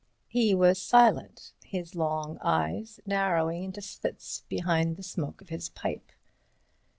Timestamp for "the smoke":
4.97-5.41